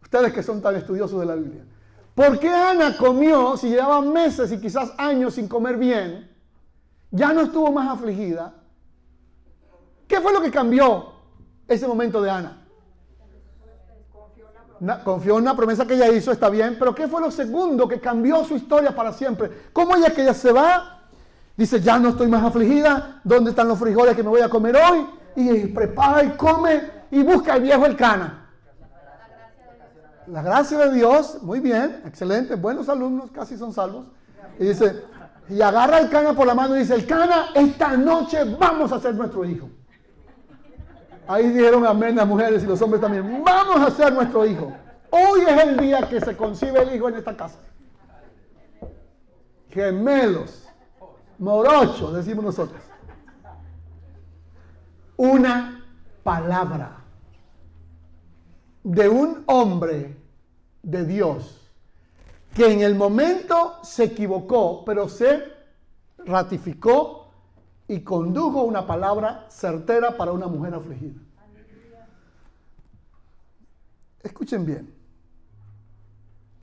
[0.03, 1.63] ustedes que son tan estudiosos de la Biblia,
[2.13, 6.29] ¿por qué Ana comió si llevaba meses y quizás años sin comer bien?
[7.09, 8.53] Ya no estuvo más afligida.
[10.07, 11.11] ¿Qué fue lo que cambió
[11.67, 12.55] ese momento de Ana?
[15.03, 17.99] confió en una promesa que ella hizo, está bien, pero ¿qué fue lo segundo que
[17.99, 19.49] cambió su historia para siempre?
[19.73, 21.01] ¿Cómo ella que ella se va?
[21.57, 24.75] Dice, ya no estoy más afligida, ¿dónde están los frijoles que me voy a comer
[24.75, 25.07] hoy?
[25.35, 28.38] y prepara y come y busca al viejo el cana.
[30.31, 34.05] La gracia de Dios, muy bien, excelente, buenos alumnos, casi son salvos.
[34.59, 35.03] Y dice,
[35.49, 38.99] y agarra el cana por la mano y dice, el cana, esta noche vamos a
[38.99, 39.69] ser nuestro hijo.
[41.27, 44.71] Ahí dijeron amén las mujeres y los hombres también, vamos a ser nuestro hijo.
[45.09, 47.57] Hoy es el día que se concibe el hijo en esta casa.
[49.69, 50.67] Gemelos,
[51.39, 52.81] morochos, decimos nosotros
[55.19, 55.83] una
[56.23, 56.95] palabra
[58.83, 60.18] de un hombre
[60.83, 61.59] de Dios
[62.53, 65.43] que en el momento se equivocó, pero se
[66.25, 67.31] ratificó
[67.87, 71.19] y condujo una palabra certera para una mujer afligida.
[74.21, 74.93] Escuchen bien.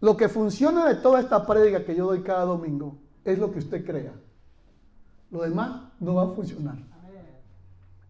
[0.00, 3.60] Lo que funciona de toda esta prédica que yo doy cada domingo es lo que
[3.60, 4.12] usted crea.
[5.30, 6.76] Lo demás no va a funcionar.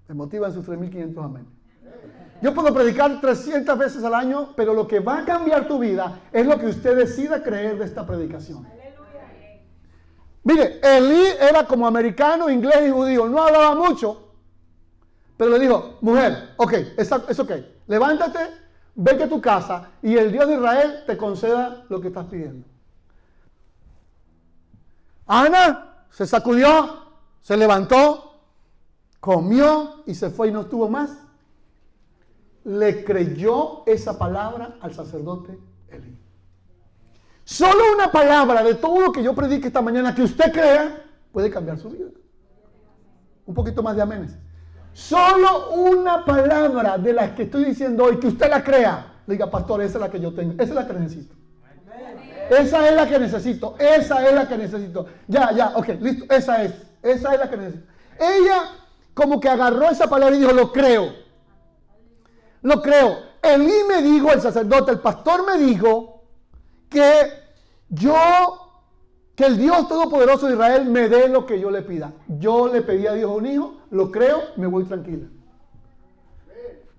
[0.08, 1.55] Me motivan sus 3.500 amén.
[2.42, 6.20] Yo puedo predicar 300 veces al año, pero lo que va a cambiar tu vida
[6.32, 8.66] es lo que usted decida creer de esta predicación.
[10.44, 14.32] Mire, Elí era como americano, inglés y judío, no hablaba mucho,
[15.36, 17.50] pero le dijo, mujer, ok, es, es ok,
[17.88, 18.38] levántate,
[18.94, 22.66] vete a tu casa y el Dios de Israel te conceda lo que estás pidiendo.
[25.26, 27.02] Ana se sacudió,
[27.40, 28.40] se levantó,
[29.18, 31.25] comió y se fue y no estuvo más.
[32.66, 35.56] Le creyó esa palabra al sacerdote
[35.88, 36.18] Elí.
[37.44, 41.00] Solo una palabra de todo lo que yo predique esta mañana que usted crea
[41.30, 42.08] puede cambiar su vida.
[43.46, 44.36] Un poquito más de aménes.
[44.92, 49.14] Solo una palabra de las que estoy diciendo hoy que usted la crea.
[49.28, 50.54] Diga, pastor, esa es la que yo tengo.
[50.54, 51.34] Esa es la que necesito.
[52.50, 53.76] Esa es la que necesito.
[53.78, 55.06] Esa es la que necesito.
[55.28, 56.24] Ya, ya, ok, listo.
[56.34, 56.74] Esa es.
[57.00, 57.86] Esa es la que necesito.
[58.18, 58.72] Ella
[59.14, 61.25] como que agarró esa palabra y dijo, lo creo.
[62.66, 63.18] Lo creo.
[63.42, 66.24] Elí me dijo, el sacerdote, el pastor me dijo
[66.88, 67.30] que
[67.88, 68.72] yo
[69.36, 72.12] Que el Dios Todopoderoso de Israel me dé lo que yo le pida.
[72.26, 75.28] Yo le pedí a Dios un hijo, lo creo, me voy tranquila.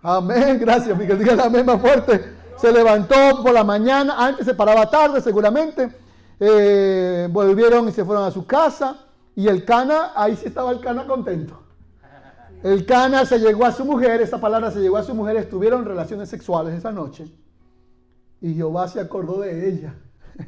[0.01, 2.23] Amén, gracias Miguel, digan amén más fuerte.
[2.55, 5.89] Se levantó por la mañana, antes se paraba tarde seguramente.
[6.39, 9.05] Eh, volvieron y se fueron a su casa.
[9.35, 11.66] Y el Cana, ahí sí estaba el Cana contento.
[12.63, 15.85] El Cana se llegó a su mujer, esa palabra se llegó a su mujer, estuvieron
[15.85, 17.31] relaciones sexuales esa noche.
[18.41, 19.95] Y Jehová se acordó de ella.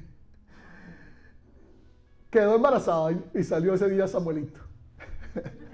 [2.30, 4.60] Quedó embarazada y salió ese día Samuelito.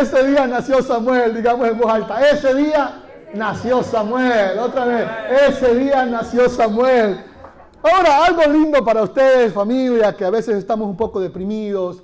[0.00, 2.26] Ese día nació Samuel, digamos en voz alta.
[2.30, 3.02] Ese día
[3.34, 4.58] nació Samuel.
[4.58, 5.06] Otra vez.
[5.48, 7.20] Ese día nació Samuel.
[7.82, 12.02] Ahora, algo lindo para ustedes, familia, que a veces estamos un poco deprimidos.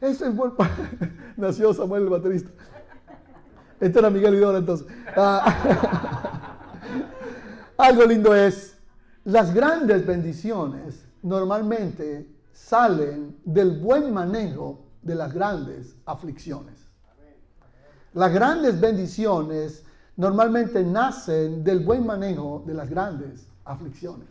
[0.00, 0.54] Ese es bueno.
[1.36, 2.50] nació Samuel el baterista.
[3.78, 4.86] Este era Miguel Idora entonces.
[5.16, 6.56] Ah.
[7.78, 8.76] algo lindo es,
[9.24, 16.86] las grandes bendiciones normalmente salen del buen manejo de las grandes aflicciones.
[18.12, 19.84] Las grandes bendiciones
[20.16, 24.28] normalmente nacen del buen manejo de las grandes aflicciones.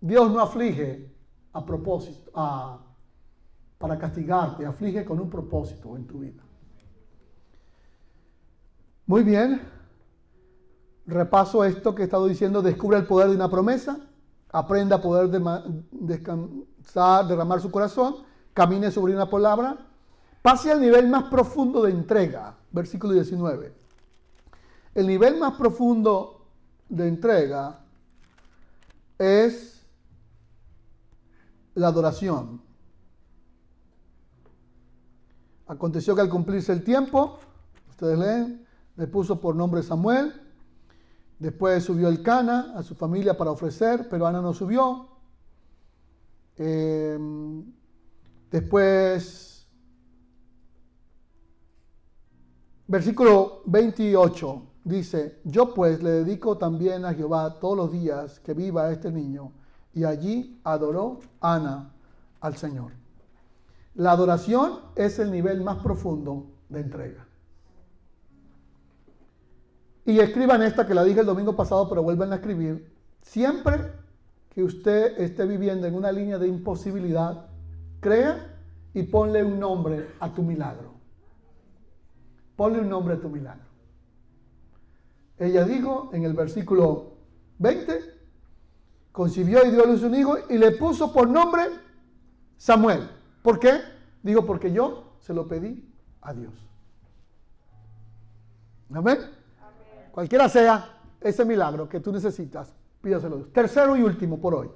[0.00, 1.07] Dios no aflige
[1.58, 2.30] a propósito,
[3.78, 6.42] para castigarte, aflige con un propósito en tu vida.
[9.06, 9.60] Muy bien,
[11.06, 13.98] repaso esto que he estado diciendo, descubre el poder de una promesa,
[14.50, 15.28] aprenda a poder
[15.90, 18.16] descansar, derramar su corazón,
[18.52, 19.88] camine sobre una palabra,
[20.42, 23.74] Pase al nivel más profundo de entrega, versículo 19.
[24.94, 26.46] El nivel más profundo
[26.88, 27.80] de entrega
[29.18, 29.77] es
[31.78, 32.60] la adoración.
[35.66, 37.38] Aconteció que al cumplirse el tiempo,
[37.88, 40.32] ustedes leen, le puso por nombre Samuel.
[41.38, 45.08] Después subió el Cana a su familia para ofrecer, pero Ana no subió.
[46.56, 47.16] Eh,
[48.50, 49.48] después
[52.90, 58.90] Versículo 28 dice, yo pues le dedico también a Jehová todos los días que viva
[58.90, 59.52] este niño.
[59.98, 61.90] Y allí adoró Ana
[62.38, 62.92] al Señor.
[63.96, 67.26] La adoración es el nivel más profundo de entrega.
[70.04, 72.94] Y escriban esta que la dije el domingo pasado, pero vuelven a escribir.
[73.22, 73.92] Siempre
[74.50, 77.46] que usted esté viviendo en una línea de imposibilidad,
[77.98, 78.56] crea
[78.94, 80.92] y ponle un nombre a tu milagro.
[82.54, 83.66] Ponle un nombre a tu milagro.
[85.38, 87.14] Ella dijo en el versículo
[87.58, 88.17] 20,
[89.18, 91.64] concibió y dio a luz un hijo y le puso por nombre
[92.56, 93.10] Samuel.
[93.42, 93.80] ¿Por qué?
[94.22, 96.54] Digo, porque yo se lo pedí a Dios.
[98.94, 99.18] Amén.
[100.12, 103.52] Cualquiera sea ese milagro que tú necesitas, pídaselo a Dios.
[103.52, 104.70] Tercero y último por hoy.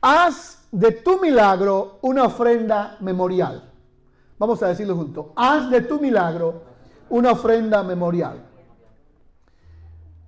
[0.00, 3.70] Haz de tu milagro una ofrenda memorial.
[4.36, 5.26] Vamos a decirlo juntos.
[5.36, 6.64] Haz de tu milagro
[7.08, 8.44] una ofrenda memorial.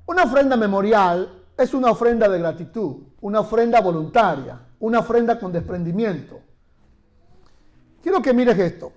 [0.07, 6.41] Una ofrenda memorial es una ofrenda de gratitud, una ofrenda voluntaria, una ofrenda con desprendimiento.
[8.03, 8.93] Quiero que mires esto.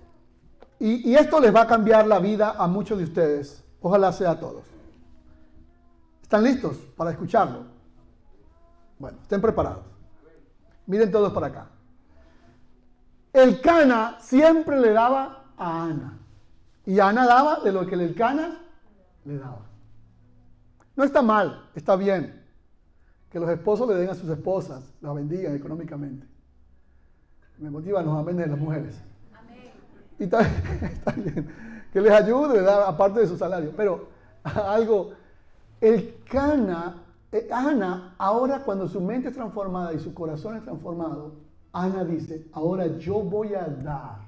[0.78, 3.62] Y, y, esto les va a cambiar la vida a muchos de ustedes.
[3.82, 4.64] Ojalá sea a todos.
[6.22, 7.64] ¿Están listos para escucharlo?
[8.98, 9.84] Bueno, estén preparados.
[10.86, 11.66] Miren todos para acá.
[13.32, 16.18] El Cana siempre le daba a Ana.
[16.86, 18.58] Y Ana daba de lo que el Cana
[19.26, 19.66] le daba.
[20.96, 22.43] No está mal, está bien
[23.34, 26.24] que los esposos le den a sus esposas, las bendigan económicamente.
[27.58, 29.02] Me motiva los amén de las mujeres.
[29.36, 29.72] Amén.
[30.20, 30.38] Y está,
[31.16, 31.48] bien
[31.92, 33.72] que les ayude, aparte de su salario.
[33.76, 34.06] Pero
[34.44, 35.14] algo,
[35.80, 41.34] el Cana, eh, Ana, ahora cuando su mente es transformada y su corazón es transformado,
[41.72, 44.18] Ana dice, ahora yo voy a dar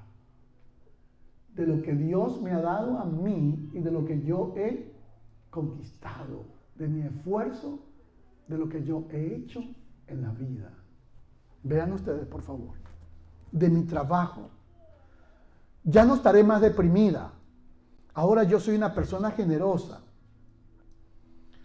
[1.55, 4.92] de lo que Dios me ha dado a mí y de lo que yo he
[5.51, 6.42] conquistado,
[6.75, 7.86] de mi esfuerzo,
[8.46, 9.61] de lo que yo he hecho
[10.06, 10.72] en la vida.
[11.62, 12.75] Vean ustedes, por favor,
[13.50, 14.50] de mi trabajo.
[15.85, 17.33] Ya no estaré más deprimida.
[18.14, 20.00] Ahora yo soy una persona generosa.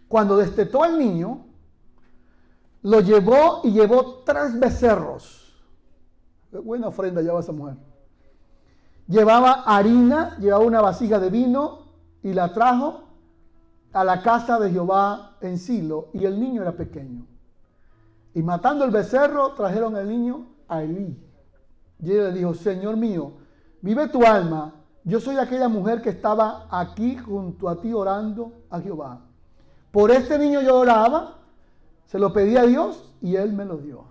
[0.08, 1.46] Cuando destetó al niño,
[2.82, 5.54] lo llevó y llevó tres becerros.
[6.64, 7.76] buena ofrenda lleva esa mujer
[9.12, 11.80] llevaba harina, llevaba una vasija de vino
[12.22, 13.04] y la trajo
[13.92, 17.26] a la casa de Jehová en Silo, y el niño era pequeño.
[18.34, 21.18] Y matando el becerro, trajeron el niño a Elí.
[22.00, 23.34] Y él le dijo, Señor mío,
[23.82, 24.74] vive tu alma,
[25.04, 29.20] yo soy aquella mujer que estaba aquí junto a ti orando a Jehová.
[29.90, 31.38] Por este niño yo oraba,
[32.06, 34.04] se lo pedí a Dios y él me lo dio.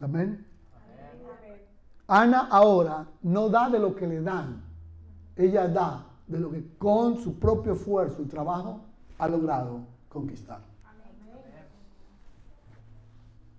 [0.00, 0.46] Amén.
[0.74, 1.62] Amén.
[2.06, 4.69] Ana ahora no da de lo que le dan
[5.36, 8.80] ella da de lo que con su propio esfuerzo y trabajo
[9.18, 10.60] ha logrado conquistar.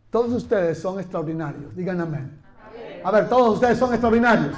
[0.10, 2.42] Todos ustedes son extraordinarios, digan amén.
[3.04, 4.56] A ver, todos ustedes son extraordinarios.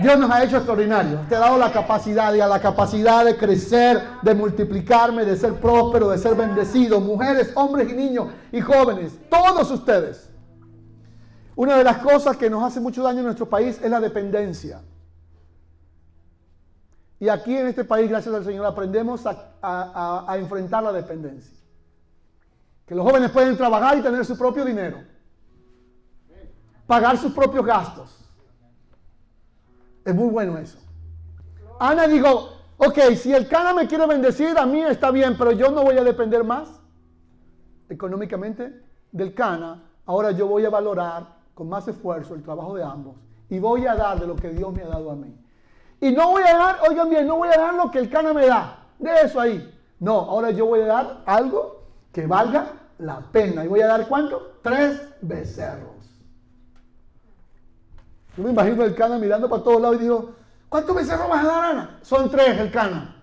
[0.00, 1.28] Dios nos ha hecho extraordinarios.
[1.28, 6.08] Te ha dado la capacidad, a la capacidad de crecer, de multiplicarme, de ser próspero,
[6.08, 7.00] de ser bendecido.
[7.00, 10.28] Mujeres, hombres y niños y jóvenes, todos ustedes.
[11.54, 14.80] Una de las cosas que nos hace mucho daño en nuestro país es la dependencia.
[17.22, 21.56] Y aquí en este país, gracias al Señor, aprendemos a, enfrentar la dependencia.
[22.84, 24.98] Que los jóvenes pueden trabajar y tener su propio dinero.
[26.84, 28.28] Pagar sus propios gastos
[30.04, 30.78] es muy bueno eso.
[31.78, 35.70] Ana dijo, ok, si el Cana me quiere bendecir, a mí está bien, pero yo
[35.70, 36.80] no voy a depender más
[37.88, 39.80] económicamente del Cana.
[40.06, 43.14] Ahora yo voy a valorar con más esfuerzo el trabajo de ambos
[43.48, 45.38] y voy a dar de lo que Dios me ha dado a mí.
[46.02, 48.34] Y no voy a dar, oigan bien, no voy a dar lo que el Cana
[48.34, 48.86] me da.
[48.98, 49.72] De eso ahí.
[50.00, 53.64] No, ahora yo voy a dar algo que valga la pena.
[53.64, 54.58] ¿Y voy a dar cuánto?
[54.62, 55.92] Tres becerros.
[58.36, 60.34] Yo me imagino el cana mirando para todos lados y digo,
[60.68, 61.98] ¿cuántos becerros vas a dar, Ana?
[62.02, 63.22] Son tres el cana.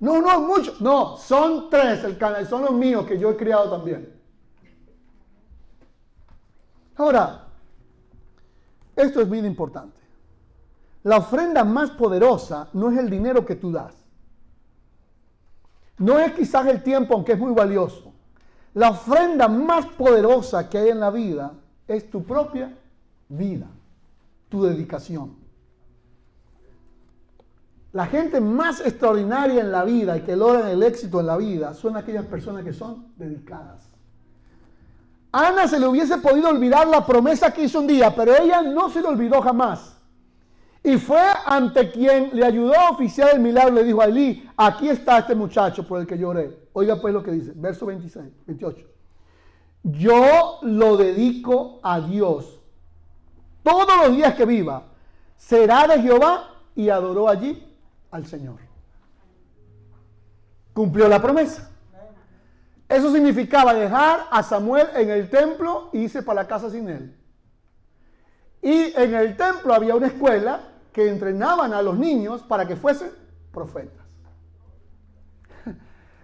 [0.00, 0.74] No, no, mucho.
[0.80, 4.20] No, son tres el cana y son los míos que yo he criado también.
[6.96, 7.46] Ahora,
[8.96, 9.99] esto es muy importante.
[11.02, 13.94] La ofrenda más poderosa no es el dinero que tú das.
[15.98, 18.12] No es quizás el tiempo, aunque es muy valioso.
[18.74, 21.52] La ofrenda más poderosa que hay en la vida
[21.88, 22.74] es tu propia
[23.28, 23.66] vida,
[24.48, 25.36] tu dedicación.
[27.92, 31.74] La gente más extraordinaria en la vida y que logran el éxito en la vida
[31.74, 33.90] son aquellas personas que son dedicadas.
[35.32, 38.90] Ana se le hubiese podido olvidar la promesa que hizo un día, pero ella no
[38.90, 39.99] se le olvidó jamás.
[40.82, 44.88] Y fue ante quien le ayudó a oficiar el milagro, le dijo a Elí, aquí
[44.88, 46.58] está este muchacho por el que lloré.
[46.72, 48.86] Oiga pues lo que dice, verso 26, 28.
[49.82, 52.60] Yo lo dedico a Dios
[53.62, 54.84] todos los días que viva,
[55.36, 57.62] será de Jehová y adoró allí
[58.10, 58.58] al Señor.
[60.72, 61.70] Cumplió la promesa.
[62.88, 67.16] Eso significaba dejar a Samuel en el templo y irse para la casa sin él.
[68.62, 73.10] Y en el templo había una escuela que entrenaban a los niños para que fuesen
[73.52, 74.04] profetas.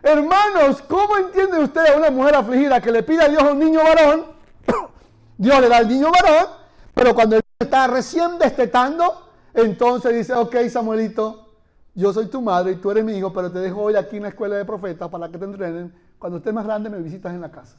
[0.03, 3.81] Hermanos, ¿cómo entiende usted a una mujer afligida que le pide a Dios un niño
[3.83, 4.27] varón?
[5.39, 10.57] Dios le da al niño varón pero cuando él está recién destetando, entonces dice, ok
[10.71, 11.51] Samuelito,
[11.95, 14.23] yo soy tu madre y tú eres mi hijo, pero te dejo hoy aquí en
[14.23, 15.95] la escuela de profetas para que te entrenen.
[16.19, 17.77] Cuando estés más grande me visitas en la casa.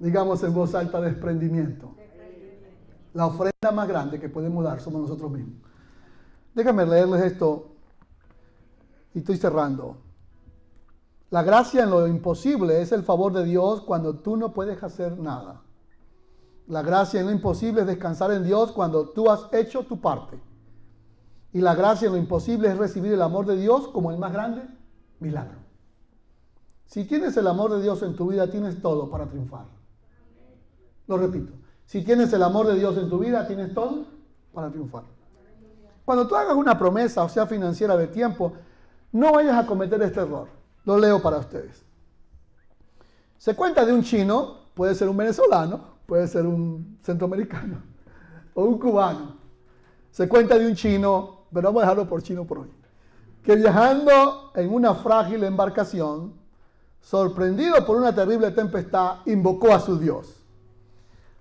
[0.00, 1.94] Digamos en voz alta desprendimiento.
[3.14, 5.56] La ofrenda más grande que podemos dar somos nosotros mismos.
[6.54, 7.68] Déjame leerles esto
[9.14, 9.96] y estoy cerrando.
[11.30, 15.18] La gracia en lo imposible es el favor de Dios cuando tú no puedes hacer
[15.18, 15.62] nada.
[16.66, 20.38] La gracia en lo imposible es descansar en Dios cuando tú has hecho tu parte.
[21.52, 24.32] Y la gracia en lo imposible es recibir el amor de Dios como el más
[24.32, 24.62] grande
[25.18, 25.58] milagro.
[26.86, 29.66] Si tienes el amor de Dios en tu vida, tienes todo para triunfar.
[31.06, 31.57] Lo repito.
[31.88, 34.04] Si tienes el amor de Dios en tu vida, tienes todo
[34.52, 35.04] para triunfar.
[36.04, 38.52] Cuando tú hagas una promesa, o sea financiera de tiempo,
[39.10, 40.48] no vayas a cometer este error.
[40.84, 41.82] Lo leo para ustedes.
[43.38, 47.80] Se cuenta de un chino, puede ser un venezolano, puede ser un centroamericano
[48.52, 49.38] o un cubano.
[50.10, 52.70] Se cuenta de un chino, pero vamos a dejarlo por chino por hoy,
[53.42, 56.34] que viajando en una frágil embarcación,
[57.00, 60.37] sorprendido por una terrible tempestad, invocó a su Dios,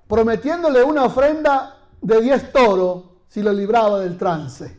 [0.08, 4.78] prometiéndole una ofrenda de 10 toros si lo libraba del trance.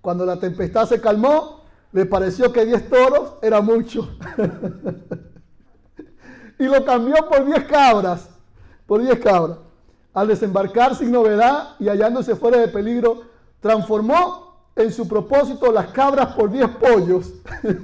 [0.00, 4.16] Cuando la tempestad se calmó, le pareció que 10 toros era mucho.
[6.58, 8.28] y lo cambió por 10 cabras.
[8.86, 9.58] Por 10 cabras.
[10.14, 13.22] Al desembarcar sin novedad y hallándose fuera de peligro,
[13.60, 17.32] transformó en su propósito las cabras por 10 pollos.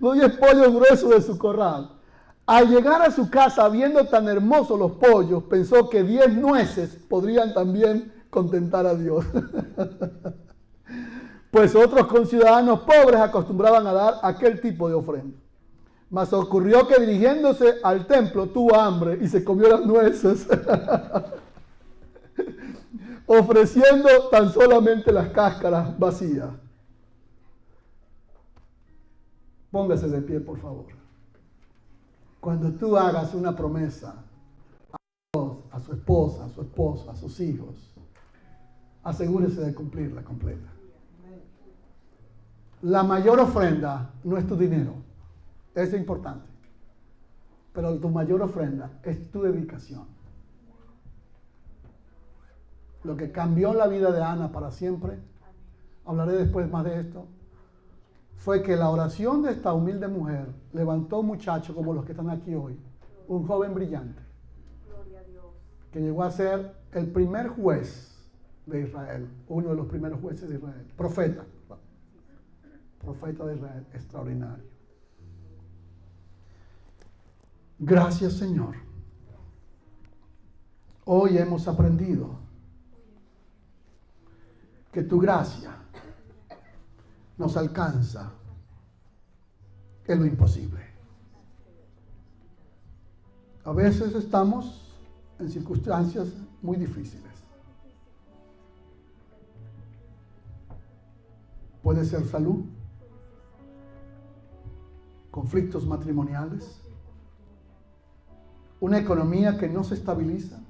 [0.00, 2.01] los 10 pollos gruesos de su corral.
[2.46, 7.54] Al llegar a su casa, viendo tan hermosos los pollos, pensó que 10 nueces podrían
[7.54, 9.24] también contentar a Dios.
[11.50, 15.36] pues otros conciudadanos pobres acostumbraban a dar aquel tipo de ofrenda.
[16.10, 20.46] Mas ocurrió que dirigiéndose al templo tuvo hambre y se comió las nueces,
[23.26, 26.50] ofreciendo tan solamente las cáscaras vacías.
[29.70, 30.84] Póngase de pie, por favor.
[32.42, 34.16] Cuando tú hagas una promesa
[34.90, 34.96] a
[35.32, 37.94] Dios, a su esposa, a su esposo, a sus hijos,
[39.04, 40.68] asegúrese de cumplirla completa.
[42.80, 44.92] La mayor ofrenda no es tu dinero,
[45.72, 46.48] eso es importante.
[47.72, 50.08] Pero tu mayor ofrenda es tu dedicación.
[53.04, 55.16] Lo que cambió la vida de Ana para siempre,
[56.04, 57.28] hablaré después más de esto,
[58.42, 62.28] fue que la oración de esta humilde mujer levantó un muchacho como los que están
[62.28, 62.76] aquí hoy,
[63.28, 64.20] un joven brillante,
[65.92, 68.20] que llegó a ser el primer juez
[68.66, 71.44] de Israel, uno de los primeros jueces de Israel, profeta,
[72.98, 74.64] profeta de Israel, extraordinario.
[77.78, 78.74] Gracias Señor.
[81.04, 82.40] Hoy hemos aprendido
[84.90, 85.81] que tu gracia
[87.38, 88.32] nos alcanza
[90.06, 90.80] en lo imposible.
[93.64, 94.96] A veces estamos
[95.38, 96.28] en circunstancias
[96.60, 97.30] muy difíciles.
[101.82, 102.64] Puede ser salud,
[105.30, 106.80] conflictos matrimoniales,
[108.80, 110.60] una economía que no se estabiliza.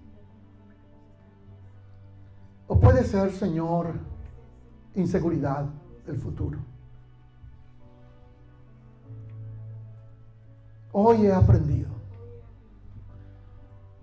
[2.66, 3.94] O puede ser, Señor,
[4.94, 5.66] inseguridad
[6.06, 6.58] del futuro.
[10.92, 11.88] Hoy he aprendido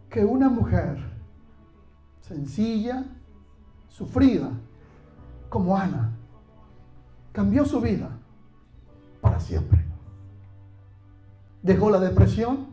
[0.09, 0.97] que una mujer
[2.21, 3.05] sencilla,
[3.87, 4.49] sufrida,
[5.49, 6.15] como Ana,
[7.31, 8.09] cambió su vida
[9.21, 9.85] para siempre.
[11.61, 12.67] Dejó la depresión,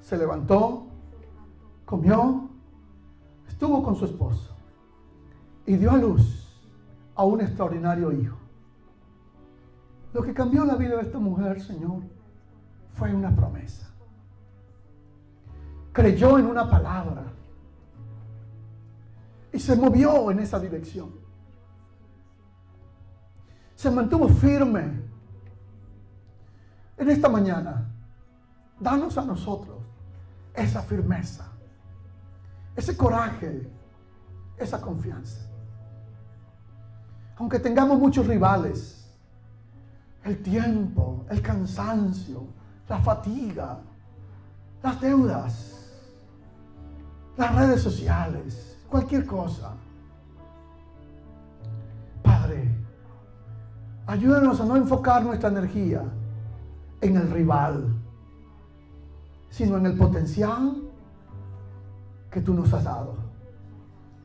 [0.00, 0.86] se levantó,
[1.84, 2.48] comió,
[3.46, 4.54] estuvo con su esposo
[5.66, 6.47] y dio a luz
[7.18, 8.38] a un extraordinario hijo.
[10.14, 12.04] Lo que cambió la vida de esta mujer, Señor,
[12.94, 13.90] fue una promesa.
[15.92, 17.24] Creyó en una palabra
[19.52, 21.10] y se movió en esa dirección.
[23.74, 25.02] Se mantuvo firme.
[26.96, 27.90] En esta mañana,
[28.78, 29.78] danos a nosotros
[30.54, 31.50] esa firmeza,
[32.76, 33.68] ese coraje,
[34.56, 35.47] esa confianza
[37.38, 39.06] aunque tengamos muchos rivales,
[40.24, 42.42] el tiempo, el cansancio,
[42.88, 43.78] la fatiga,
[44.82, 45.92] las deudas,
[47.36, 49.72] las redes sociales, cualquier cosa.
[52.22, 52.74] Padre,
[54.06, 56.02] ayúdanos a no enfocar nuestra energía
[57.00, 57.94] en el rival,
[59.48, 60.76] sino en el potencial
[62.32, 63.14] que tú nos has dado.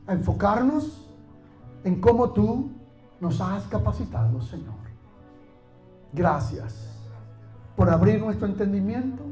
[0.08, 1.08] A enfocarnos
[1.84, 2.73] en cómo tú
[3.24, 4.74] nos has capacitado, Señor.
[6.12, 6.90] Gracias
[7.74, 9.22] por abrir nuestro entendimiento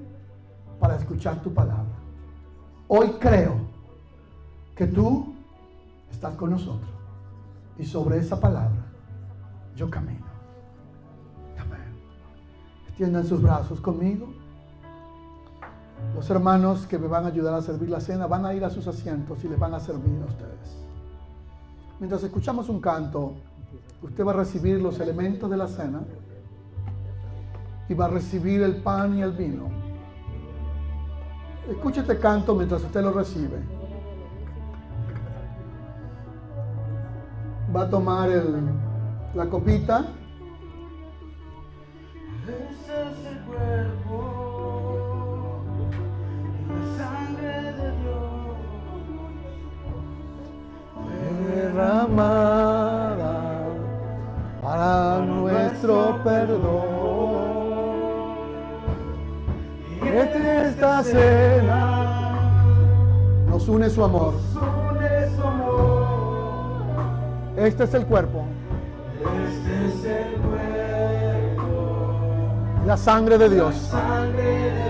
[0.80, 1.94] para escuchar tu palabra.
[2.88, 3.54] Hoy creo
[4.74, 5.34] que tú
[6.10, 6.90] estás con nosotros
[7.78, 8.82] y sobre esa palabra
[9.76, 10.26] yo camino.
[11.60, 11.94] Amén.
[12.88, 14.32] Extiendan sus brazos conmigo.
[16.14, 18.70] Los hermanos que me van a ayudar a servir la cena van a ir a
[18.70, 20.78] sus asientos y les van a servir a ustedes.
[22.00, 23.34] Mientras escuchamos un canto,
[24.02, 26.02] usted va a recibir los elementos de la cena
[27.88, 29.70] y va a recibir el pan y el vino.
[31.68, 33.58] Escuche este canto mientras usted lo recibe.
[37.74, 38.28] Va a tomar
[39.34, 40.06] la copita.
[63.92, 64.34] Su amor.
[67.56, 68.44] Este es el cuerpo,
[69.20, 71.66] Este es el cuerpo,
[72.86, 73.74] la sangre de Dios.
[73.76, 74.81] sangre de Dios.